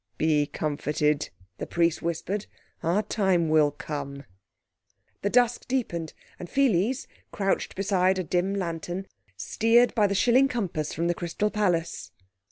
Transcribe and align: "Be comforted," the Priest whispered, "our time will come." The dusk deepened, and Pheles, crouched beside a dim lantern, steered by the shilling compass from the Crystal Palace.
"Be 0.17 0.47
comforted," 0.47 1.29
the 1.59 1.67
Priest 1.67 2.01
whispered, 2.01 2.47
"our 2.81 3.03
time 3.03 3.49
will 3.49 3.69
come." 3.69 4.23
The 5.21 5.29
dusk 5.29 5.67
deepened, 5.67 6.13
and 6.39 6.49
Pheles, 6.49 7.05
crouched 7.31 7.75
beside 7.75 8.17
a 8.17 8.23
dim 8.23 8.55
lantern, 8.55 9.05
steered 9.37 9.93
by 9.93 10.07
the 10.07 10.15
shilling 10.15 10.47
compass 10.47 10.91
from 10.91 11.05
the 11.05 11.13
Crystal 11.13 11.51
Palace. 11.51 12.09